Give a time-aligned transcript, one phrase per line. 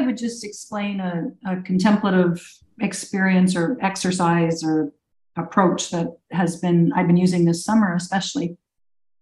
[0.00, 2.46] would just explain a, a contemplative
[2.80, 4.92] experience or exercise or
[5.36, 8.56] approach that has been I've been using this summer especially.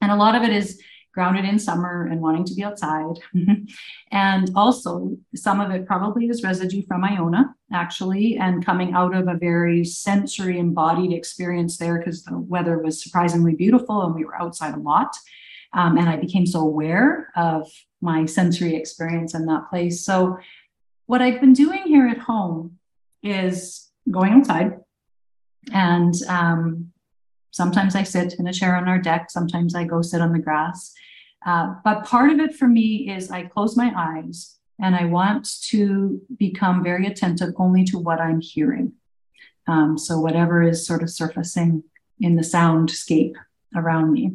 [0.00, 0.80] And a lot of it is
[1.12, 3.18] grounded in summer and wanting to be outside.
[4.12, 9.26] and also some of it probably is residue from Iona actually and coming out of
[9.26, 14.40] a very sensory embodied experience there because the weather was surprisingly beautiful and we were
[14.40, 15.12] outside a lot.
[15.74, 20.04] Um, and I became so aware of my sensory experience in that place.
[20.04, 20.38] So
[21.06, 22.78] what I've been doing here at home
[23.22, 24.80] is going outside
[25.72, 26.92] and um,
[27.50, 30.38] sometimes I sit in a chair on our deck, sometimes I go sit on the
[30.38, 30.94] grass.
[31.46, 35.48] Uh, but part of it for me is I close my eyes and I want
[35.68, 38.92] to become very attentive only to what I'm hearing.
[39.66, 41.84] Um, so, whatever is sort of surfacing
[42.20, 43.34] in the soundscape
[43.76, 44.32] around me.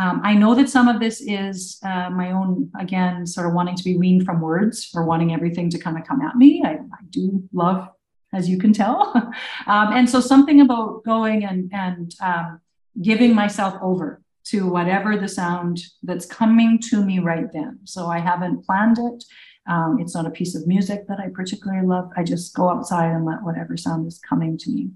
[0.00, 3.76] Um, I know that some of this is uh, my own, again, sort of wanting
[3.76, 6.62] to be weaned from words or wanting everything to kind of come at me.
[6.64, 7.86] I, I do love
[8.32, 9.12] as you can tell.
[9.66, 12.60] um, and so something about going and, and um,
[13.02, 17.80] giving myself over to whatever the sound that's coming to me right then.
[17.84, 19.24] So I haven't planned it.
[19.68, 22.10] Um, it's not a piece of music that I particularly love.
[22.16, 24.88] I just go outside and let whatever sound is coming to me.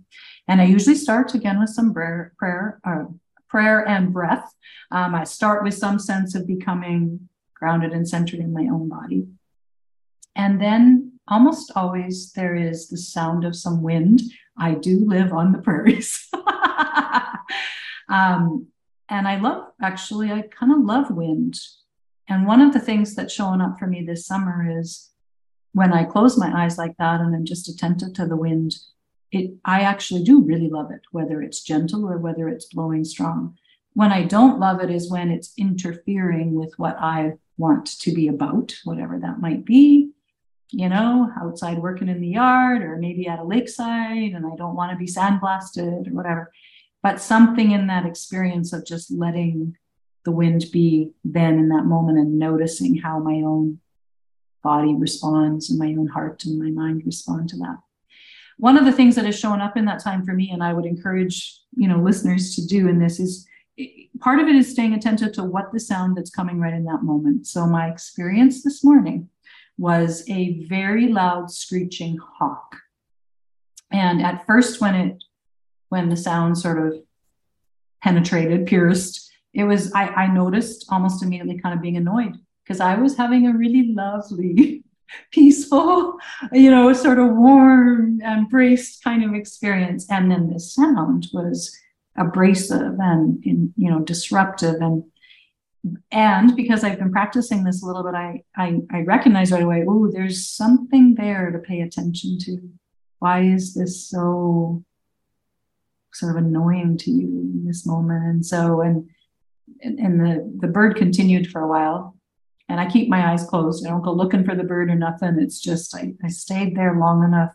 [0.48, 3.04] And I usually start again with some prayer, prayer, uh,
[3.54, 4.52] prayer and breath.
[4.90, 9.28] Um, I start with some sense of becoming grounded and centered in my own body.
[10.34, 14.22] And then almost always there is the sound of some wind.
[14.58, 16.28] I do live on the prairies.
[18.08, 18.66] um,
[19.08, 21.54] and I love, actually, I kind of love wind.
[22.28, 25.10] And one of the things that's showing up for me this summer is
[25.74, 28.74] when I close my eyes like that and I'm just attentive to the wind,
[29.34, 33.56] it I actually do really love it, whether it's gentle or whether it's blowing strong.
[33.94, 38.28] When I don't love it is when it's interfering with what I want to be
[38.28, 40.14] about, whatever that might be
[40.74, 44.74] you know, outside working in the yard or maybe at a lakeside and I don't
[44.74, 46.52] want to be sandblasted or whatever.
[47.02, 49.76] But something in that experience of just letting
[50.24, 53.78] the wind be then in that moment and noticing how my own
[54.62, 57.76] body responds and my own heart and my mind respond to that.
[58.58, 60.72] One of the things that has shown up in that time for me, and I
[60.72, 63.46] would encourage, you know, listeners to do in this is
[64.20, 67.02] part of it is staying attentive to what the sound that's coming right in that
[67.02, 67.46] moment.
[67.46, 69.28] So my experience this morning
[69.76, 72.76] was a very loud screeching hawk.
[73.90, 75.24] And at first, when it
[75.88, 76.94] when the sound sort of
[78.02, 82.94] penetrated, pierced, it was I, I noticed almost immediately kind of being annoyed because I
[82.94, 84.83] was having a really lovely,
[85.30, 86.18] peaceful,
[86.52, 90.06] you know, sort of warm, embraced kind of experience.
[90.10, 91.76] And then the sound was
[92.16, 95.04] abrasive and, and you know disruptive and
[96.10, 99.84] and because I've been practicing this a little bit, I I, I recognize right away,
[99.86, 102.58] oh, there's something there to pay attention to.
[103.18, 104.82] Why is this so
[106.12, 108.24] sort of annoying to you in this moment?
[108.24, 109.10] And so, and
[109.82, 112.13] and the the bird continued for a while,
[112.68, 113.86] and I keep my eyes closed.
[113.86, 115.38] I don't go looking for the bird or nothing.
[115.38, 117.54] It's just I, I stayed there long enough.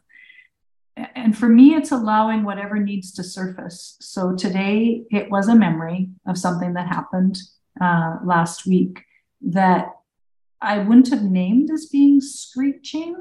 [1.15, 3.95] And for me, it's allowing whatever needs to surface.
[4.01, 7.37] So today, it was a memory of something that happened
[7.79, 9.03] uh, last week
[9.41, 9.93] that
[10.61, 13.15] I wouldn't have named as being screeching.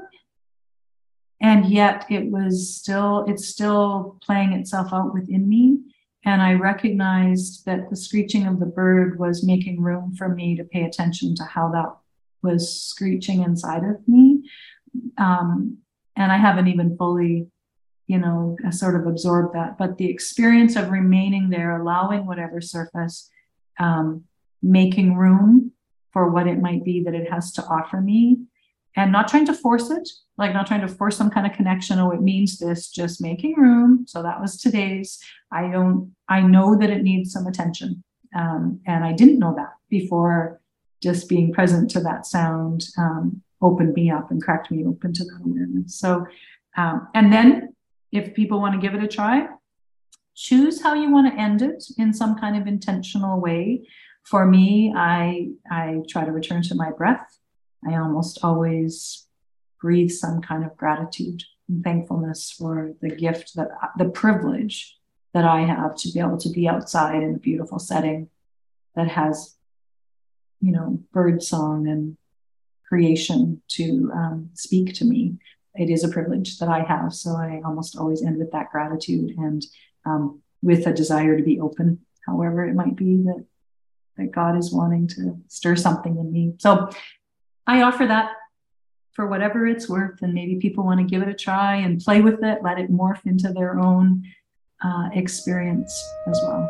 [1.41, 5.79] And yet it was still, it's still playing itself out within me.
[6.25, 10.63] And I recognized that the screeching of the bird was making room for me to
[10.63, 11.95] pay attention to how that
[12.41, 14.49] was screeching inside of me.
[15.17, 15.77] Um,
[16.15, 17.47] and I haven't even fully,
[18.07, 19.77] you know, sort of absorbed that.
[19.77, 23.29] But the experience of remaining there, allowing whatever surface,
[23.79, 24.25] um,
[24.61, 25.71] making room
[26.11, 28.39] for what it might be that it has to offer me
[28.99, 31.99] and not trying to force it, like not trying to force some kind of connection.
[31.99, 34.05] Oh, it means this, just making room.
[34.07, 35.17] So that was today's.
[35.53, 38.03] I don't, I know that it needs some attention.
[38.35, 40.59] Um, and I didn't know that before
[41.01, 45.23] just being present to that sound um, opened me up and cracked me open to
[45.23, 45.95] that awareness.
[45.95, 46.27] So,
[46.75, 47.73] um, and then
[48.11, 49.47] if people want to give it a try,
[50.35, 53.87] choose how you want to end it in some kind of intentional way
[54.23, 57.38] for me, I I try to return to my breath.
[57.87, 59.25] I almost always
[59.81, 64.97] breathe some kind of gratitude and thankfulness for the gift that the privilege
[65.33, 68.29] that I have to be able to be outside in a beautiful setting
[68.95, 69.55] that has,
[70.59, 72.17] you know, bird song and
[72.87, 75.37] creation to um, speak to me.
[75.75, 77.13] It is a privilege that I have.
[77.13, 79.63] So I almost always end with that gratitude and
[80.05, 83.45] um, with a desire to be open, however it might be that
[84.17, 86.53] that God is wanting to stir something in me.
[86.57, 86.89] So
[87.69, 88.31] I offer that
[89.11, 90.23] for whatever it's worth.
[90.23, 92.91] And maybe people want to give it a try and play with it, let it
[92.91, 94.23] morph into their own
[94.83, 95.93] uh, experience
[96.25, 96.67] as well.